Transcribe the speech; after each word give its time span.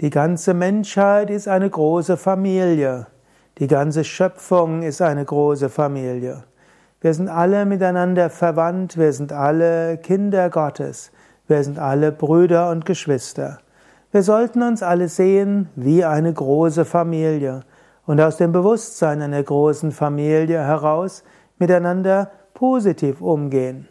Die 0.00 0.10
ganze 0.10 0.54
Menschheit 0.54 1.28
ist 1.28 1.48
eine 1.48 1.68
große 1.68 2.16
Familie. 2.16 3.08
Die 3.58 3.66
ganze 3.66 4.04
Schöpfung 4.04 4.82
ist 4.82 5.02
eine 5.02 5.24
große 5.24 5.68
Familie. 5.68 6.44
Wir 7.00 7.14
sind 7.14 7.28
alle 7.28 7.66
miteinander 7.66 8.30
verwandt, 8.30 8.96
wir 8.96 9.12
sind 9.12 9.32
alle 9.32 9.98
Kinder 9.98 10.50
Gottes, 10.50 11.10
wir 11.48 11.64
sind 11.64 11.80
alle 11.80 12.12
Brüder 12.12 12.70
und 12.70 12.86
Geschwister. 12.86 13.58
Wir 14.12 14.22
sollten 14.22 14.62
uns 14.62 14.84
alle 14.84 15.08
sehen 15.08 15.68
wie 15.74 16.04
eine 16.04 16.32
große 16.32 16.84
Familie 16.84 17.62
und 18.06 18.20
aus 18.20 18.36
dem 18.36 18.52
Bewusstsein 18.52 19.20
einer 19.20 19.42
großen 19.42 19.90
Familie 19.90 20.60
heraus 20.60 21.24
miteinander 21.58 22.30
positiv 22.54 23.20
umgehen. 23.20 23.88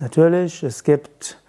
Natürlich, 0.00 0.64
es 0.64 0.82
gibt 0.82 1.41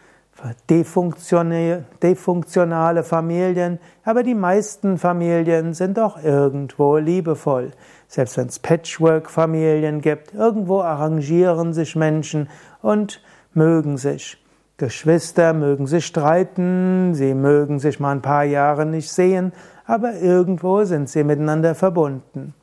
defunktionale 0.69 3.03
Familien, 3.03 3.79
aber 4.03 4.23
die 4.23 4.35
meisten 4.35 4.97
Familien 4.97 5.73
sind 5.73 5.97
doch 5.97 6.23
irgendwo 6.23 6.97
liebevoll. 6.97 7.71
Selbst 8.07 8.37
wenn 8.37 8.47
es 8.47 8.59
Patchwork-Familien 8.59 10.01
gibt, 10.01 10.33
irgendwo 10.33 10.81
arrangieren 10.81 11.73
sich 11.73 11.95
Menschen 11.95 12.49
und 12.81 13.21
mögen 13.53 13.97
sich. 13.97 14.37
Geschwister 14.77 15.53
mögen 15.53 15.87
sich 15.87 16.05
streiten, 16.05 17.13
sie 17.13 17.33
mögen 17.33 17.79
sich 17.79 17.99
mal 17.99 18.11
ein 18.11 18.21
paar 18.21 18.43
Jahre 18.43 18.85
nicht 18.85 19.11
sehen, 19.11 19.53
aber 19.85 20.15
irgendwo 20.15 20.83
sind 20.83 21.09
sie 21.09 21.23
miteinander 21.23 21.75
verbunden. 21.75 22.53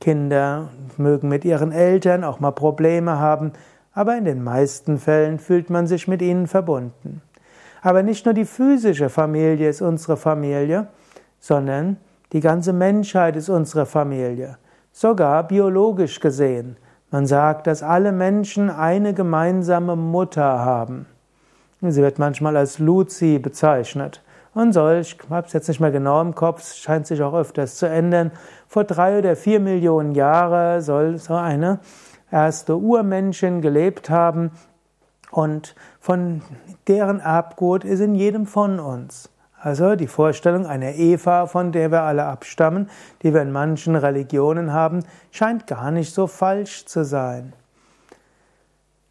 Kinder 0.00 0.70
mögen 0.96 1.28
mit 1.28 1.44
ihren 1.44 1.70
Eltern 1.70 2.24
auch 2.24 2.40
mal 2.40 2.50
Probleme 2.50 3.20
haben, 3.20 3.52
aber 3.94 4.16
in 4.16 4.24
den 4.24 4.42
meisten 4.42 4.98
Fällen 4.98 5.38
fühlt 5.38 5.70
man 5.70 5.86
sich 5.86 6.08
mit 6.08 6.22
ihnen 6.22 6.46
verbunden. 6.46 7.22
Aber 7.82 8.02
nicht 8.02 8.24
nur 8.24 8.34
die 8.34 8.44
physische 8.44 9.08
Familie 9.08 9.68
ist 9.68 9.82
unsere 9.82 10.16
Familie, 10.16 10.86
sondern 11.40 11.96
die 12.32 12.40
ganze 12.40 12.72
Menschheit 12.72 13.36
ist 13.36 13.48
unsere 13.48 13.84
Familie. 13.84 14.56
Sogar 14.92 15.46
biologisch 15.46 16.20
gesehen. 16.20 16.76
Man 17.10 17.26
sagt, 17.26 17.66
dass 17.66 17.82
alle 17.82 18.12
Menschen 18.12 18.70
eine 18.70 19.12
gemeinsame 19.12 19.96
Mutter 19.96 20.42
haben. 20.60 21.06
Sie 21.80 22.00
wird 22.00 22.18
manchmal 22.18 22.56
als 22.56 22.78
Luzi 22.78 23.38
bezeichnet. 23.38 24.22
Und 24.54 24.72
solch, 24.72 25.16
ich 25.20 25.30
habe 25.30 25.46
es 25.46 25.52
jetzt 25.52 25.68
nicht 25.68 25.80
mehr 25.80 25.90
genau 25.90 26.20
im 26.20 26.34
Kopf, 26.34 26.74
scheint 26.74 27.06
sich 27.06 27.22
auch 27.22 27.34
öfters 27.34 27.76
zu 27.76 27.86
ändern. 27.86 28.30
Vor 28.68 28.84
drei 28.84 29.18
oder 29.18 29.34
vier 29.34 29.60
Millionen 29.60 30.14
Jahren 30.14 30.80
soll 30.80 31.18
so 31.18 31.34
eine 31.34 31.80
erste 32.32 32.76
Urmenschen 32.76 33.60
gelebt 33.60 34.10
haben 34.10 34.50
und 35.30 35.74
von 36.00 36.42
deren 36.88 37.20
Erbgut 37.20 37.84
ist 37.84 38.00
in 38.00 38.14
jedem 38.14 38.46
von 38.46 38.80
uns. 38.80 39.28
Also 39.60 39.94
die 39.94 40.08
Vorstellung 40.08 40.66
einer 40.66 40.94
Eva, 40.94 41.46
von 41.46 41.70
der 41.70 41.92
wir 41.92 42.02
alle 42.02 42.24
abstammen, 42.24 42.90
die 43.22 43.32
wir 43.32 43.42
in 43.42 43.52
manchen 43.52 43.94
Religionen 43.94 44.72
haben, 44.72 45.04
scheint 45.30 45.68
gar 45.68 45.92
nicht 45.92 46.12
so 46.12 46.26
falsch 46.26 46.84
zu 46.86 47.04
sein. 47.04 47.52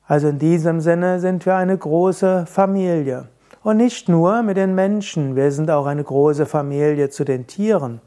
Also 0.06 0.28
in 0.28 0.40
diesem 0.40 0.82
Sinne 0.82 1.22
sind 1.22 1.46
wir 1.46 1.56
eine 1.56 1.78
große 1.78 2.46
Familie. 2.48 3.30
Und 3.64 3.78
nicht 3.78 4.10
nur 4.10 4.42
mit 4.44 4.58
den 4.58 4.76
Menschen, 4.76 5.38
wir 5.38 5.52
sind 5.54 5.72
auch 5.72 5.86
eine 5.86 6.04
große 6.04 6.46
Familie 6.46 7.10
zu 7.10 7.24
den 7.24 7.48
Tieren. 7.48 8.02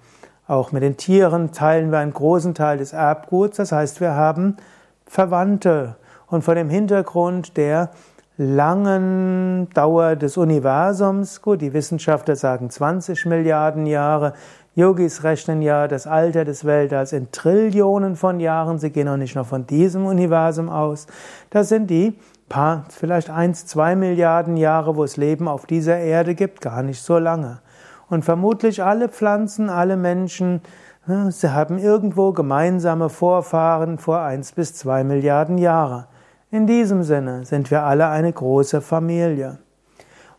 Auch 0.47 0.71
mit 0.73 0.83
den 0.83 0.99
Tieren 0.99 1.53
teilen 1.53 1.91
wir 1.91 2.01
einen 2.01 2.13
großen 2.13 2.55
Teil 2.55 2.77
des 2.77 2.93
Erbguts, 2.93 3.57
das 3.57 3.73
heißt, 3.73 4.03
wir 4.03 4.15
haben 4.15 4.59
Verwandte. 5.07 5.97
Und 6.27 6.43
vor 6.43 6.55
dem 6.55 6.69
Hintergrund 6.69 7.57
der 7.57 7.91
langen 8.37 9.69
Dauer 9.75 10.17
des 10.17 10.37
Universums, 10.37 11.41
gut, 11.41 11.61
die 11.61 11.73
Wissenschaftler 11.73 12.35
sagen 12.35 12.71
20 12.71 13.27
Milliarden 13.27 13.87
Jahre, 13.87 14.33
Yogis 14.75 15.23
rechnen 15.23 15.63
ja 15.63 15.87
das 15.87 16.09
Alter 16.09 16.45
des 16.45 16.65
Weltalls 16.65 17.13
in 17.13 17.31
Trillionen 17.31 18.17
von 18.17 18.41
Jahren, 18.41 18.81
sie 18.81 18.91
gehen 18.91 19.07
auch 19.07 19.17
nicht 19.17 19.37
nur 19.37 19.45
von 19.45 19.69
diesem 19.69 20.05
Universum 20.05 20.69
aus. 20.69 21.07
Das 21.51 21.69
sind 21.69 21.89
die 21.91 22.19
paar, 22.49 22.85
vielleicht 22.89 23.31
eins, 23.31 23.67
zwei 23.67 23.95
Milliarden 23.95 24.57
Jahre, 24.57 24.97
wo 24.97 25.05
es 25.05 25.17
Leben 25.17 25.47
auf 25.47 25.67
dieser 25.67 25.99
Erde 25.99 26.35
gibt, 26.35 26.61
gar 26.61 26.83
nicht 26.83 27.01
so 27.01 27.19
lange. 27.19 27.61
Und 28.09 28.25
vermutlich 28.25 28.83
alle 28.83 29.09
Pflanzen, 29.09 29.71
alle 29.71 29.97
Menschen, 29.97 30.61
Sie 31.07 31.53
haben 31.53 31.77
irgendwo 31.77 32.33
gemeinsame 32.33 33.11
Vorfahren 33.11 33.99
vor 33.99 34.21
eins 34.21 34.53
bis 34.53 34.75
zwei 34.75 35.05
Milliarden 35.05 35.59
Jahre. 35.59 36.07
In 36.51 36.67
diesem 36.67 37.03
Sinne 37.03 37.45
sind 37.45 37.71
wir 37.71 37.83
alle 37.83 38.09
eine 38.09 38.33
große 38.33 38.81
Familie. 38.81 39.59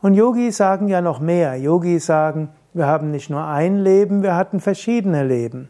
Und 0.01 0.15
Yogis 0.15 0.57
sagen 0.57 0.87
ja 0.87 1.01
noch 1.01 1.19
mehr. 1.19 1.55
Yogis 1.55 2.07
sagen, 2.07 2.49
wir 2.73 2.87
haben 2.87 3.11
nicht 3.11 3.29
nur 3.29 3.45
ein 3.45 3.77
Leben, 3.77 4.23
wir 4.23 4.35
hatten 4.35 4.59
verschiedene 4.59 5.23
Leben. 5.23 5.69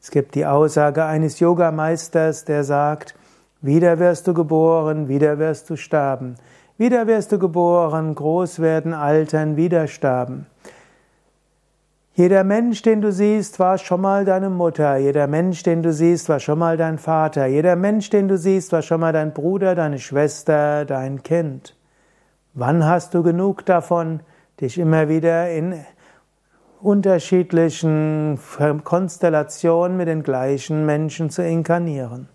Es 0.00 0.10
gibt 0.10 0.34
die 0.34 0.44
Aussage 0.44 1.04
eines 1.04 1.38
Yogameisters, 1.38 2.44
der 2.44 2.64
sagt, 2.64 3.14
wieder 3.60 4.00
wirst 4.00 4.26
du 4.26 4.34
geboren, 4.34 5.06
wieder 5.06 5.38
wirst 5.38 5.70
du 5.70 5.76
sterben. 5.76 6.34
Wieder 6.78 7.06
wirst 7.06 7.30
du 7.30 7.38
geboren, 7.38 8.16
groß 8.16 8.58
werden, 8.58 8.92
altern, 8.92 9.56
wieder 9.56 9.86
sterben. 9.86 10.46
Jeder 12.14 12.44
Mensch, 12.44 12.82
den 12.82 13.00
du 13.00 13.10
siehst, 13.10 13.58
war 13.58 13.78
schon 13.78 14.02
mal 14.02 14.26
deine 14.26 14.50
Mutter. 14.50 14.98
Jeder 14.98 15.26
Mensch, 15.26 15.62
den 15.62 15.82
du 15.82 15.94
siehst, 15.94 16.28
war 16.28 16.40
schon 16.40 16.58
mal 16.58 16.76
dein 16.76 16.98
Vater. 16.98 17.46
Jeder 17.46 17.74
Mensch, 17.74 18.10
den 18.10 18.28
du 18.28 18.36
siehst, 18.36 18.70
war 18.70 18.82
schon 18.82 19.00
mal 19.00 19.14
dein 19.14 19.32
Bruder, 19.32 19.74
deine 19.74 19.98
Schwester, 19.98 20.84
dein 20.84 21.22
Kind. 21.22 21.74
Wann 22.52 22.84
hast 22.84 23.14
du 23.14 23.22
genug 23.22 23.64
davon, 23.64 24.20
dich 24.60 24.76
immer 24.76 25.08
wieder 25.08 25.50
in 25.50 25.86
unterschiedlichen 26.82 28.38
Konstellationen 28.84 29.96
mit 29.96 30.08
den 30.08 30.22
gleichen 30.22 30.84
Menschen 30.84 31.30
zu 31.30 31.42
inkarnieren? 31.42 32.28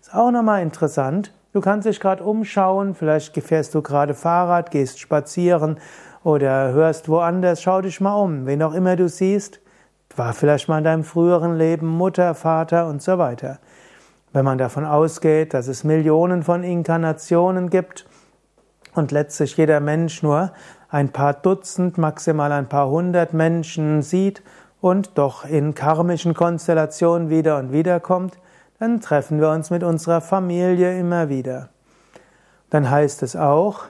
Ist 0.00 0.14
auch 0.14 0.30
nochmal 0.30 0.62
interessant. 0.62 1.34
Du 1.52 1.60
kannst 1.60 1.86
dich 1.86 2.00
gerade 2.00 2.24
umschauen, 2.24 2.94
vielleicht 2.94 3.38
fährst 3.42 3.74
du 3.74 3.82
gerade 3.82 4.14
Fahrrad, 4.14 4.70
gehst 4.70 5.00
spazieren 5.00 5.76
oder 6.24 6.72
hörst 6.72 7.08
woanders, 7.08 7.62
schau 7.62 7.80
dich 7.80 8.00
mal 8.00 8.14
um. 8.14 8.46
Wen 8.46 8.62
auch 8.62 8.74
immer 8.74 8.96
du 8.96 9.08
siehst, 9.08 9.60
war 10.16 10.32
vielleicht 10.32 10.68
mal 10.68 10.78
in 10.78 10.84
deinem 10.84 11.04
früheren 11.04 11.56
Leben 11.56 11.86
Mutter, 11.86 12.34
Vater 12.34 12.86
und 12.86 13.02
so 13.02 13.18
weiter. 13.18 13.58
Wenn 14.32 14.44
man 14.44 14.58
davon 14.58 14.84
ausgeht, 14.84 15.54
dass 15.54 15.68
es 15.68 15.84
Millionen 15.84 16.42
von 16.42 16.64
Inkarnationen 16.64 17.70
gibt 17.70 18.06
und 18.94 19.12
letztlich 19.12 19.56
jeder 19.56 19.80
Mensch 19.80 20.22
nur 20.22 20.52
ein 20.88 21.10
paar 21.10 21.34
Dutzend, 21.34 21.98
maximal 21.98 22.52
ein 22.52 22.68
paar 22.68 22.88
hundert 22.88 23.32
Menschen 23.32 24.02
sieht 24.02 24.42
und 24.80 25.16
doch 25.18 25.44
in 25.44 25.74
karmischen 25.74 26.34
Konstellationen 26.34 27.30
wieder 27.30 27.58
und 27.58 27.72
wieder 27.72 28.00
kommt, 28.00 28.38
dann 28.78 29.00
treffen 29.00 29.40
wir 29.40 29.50
uns 29.50 29.70
mit 29.70 29.82
unserer 29.82 30.20
Familie 30.20 30.98
immer 30.98 31.28
wieder. 31.28 31.68
Dann 32.70 32.90
heißt 32.90 33.22
es 33.22 33.36
auch, 33.36 33.84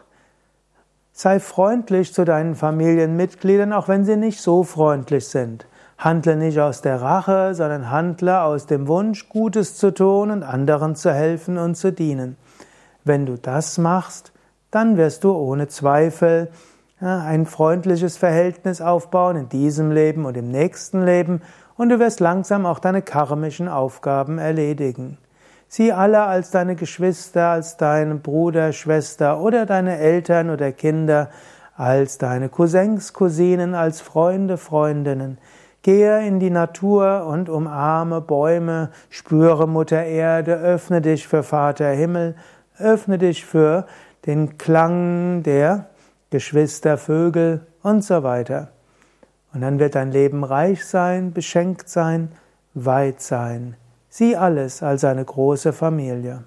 Sei 1.14 1.40
freundlich 1.40 2.14
zu 2.14 2.24
deinen 2.24 2.54
Familienmitgliedern, 2.54 3.74
auch 3.74 3.86
wenn 3.88 4.04
sie 4.04 4.16
nicht 4.16 4.40
so 4.40 4.64
freundlich 4.64 5.28
sind. 5.28 5.66
Handle 5.98 6.36
nicht 6.36 6.58
aus 6.58 6.80
der 6.80 7.02
Rache, 7.02 7.54
sondern 7.54 7.90
handle 7.90 8.42
aus 8.42 8.66
dem 8.66 8.88
Wunsch, 8.88 9.28
Gutes 9.28 9.76
zu 9.76 9.92
tun 9.92 10.30
und 10.30 10.42
anderen 10.42 10.96
zu 10.96 11.12
helfen 11.12 11.58
und 11.58 11.76
zu 11.76 11.92
dienen. 11.92 12.36
Wenn 13.04 13.26
du 13.26 13.36
das 13.36 13.76
machst, 13.76 14.32
dann 14.70 14.96
wirst 14.96 15.24
du 15.24 15.32
ohne 15.32 15.68
Zweifel 15.68 16.48
ein 16.98 17.46
freundliches 17.46 18.16
Verhältnis 18.16 18.80
aufbauen 18.80 19.36
in 19.36 19.48
diesem 19.48 19.90
Leben 19.90 20.24
und 20.24 20.36
im 20.36 20.48
nächsten 20.48 21.04
Leben 21.04 21.42
und 21.76 21.90
du 21.90 21.98
wirst 21.98 22.20
langsam 22.20 22.64
auch 22.64 22.78
deine 22.78 23.02
karmischen 23.02 23.68
Aufgaben 23.68 24.38
erledigen. 24.38 25.18
Sieh 25.74 25.90
alle 25.90 26.20
als 26.24 26.50
deine 26.50 26.76
Geschwister, 26.76 27.46
als 27.46 27.78
deine 27.78 28.16
Bruder, 28.16 28.74
Schwester 28.74 29.40
oder 29.40 29.64
deine 29.64 29.96
Eltern 29.96 30.50
oder 30.50 30.70
Kinder, 30.70 31.30
als 31.74 32.18
deine 32.18 32.50
Cousins, 32.50 33.14
Cousinen, 33.14 33.74
als 33.74 34.02
Freunde, 34.02 34.58
Freundinnen. 34.58 35.38
Gehe 35.80 36.26
in 36.26 36.40
die 36.40 36.50
Natur 36.50 37.24
und 37.26 37.48
umarme 37.48 38.20
Bäume, 38.20 38.90
spüre 39.08 39.66
Mutter 39.66 40.04
Erde, 40.04 40.56
öffne 40.56 41.00
dich 41.00 41.26
für 41.26 41.42
Vater 41.42 41.88
Himmel, 41.88 42.34
öffne 42.78 43.16
dich 43.16 43.46
für 43.46 43.86
den 44.26 44.58
Klang 44.58 45.42
der 45.42 45.86
Geschwister, 46.28 46.98
Vögel 46.98 47.66
und 47.82 48.04
so 48.04 48.22
weiter. 48.22 48.72
Und 49.54 49.62
dann 49.62 49.78
wird 49.78 49.94
dein 49.94 50.12
Leben 50.12 50.44
reich 50.44 50.84
sein, 50.84 51.32
beschenkt 51.32 51.88
sein, 51.88 52.28
weit 52.74 53.22
sein. 53.22 53.76
Sieh 54.14 54.36
alles 54.36 54.82
als 54.82 55.04
eine 55.04 55.24
große 55.24 55.72
Familie. 55.72 56.44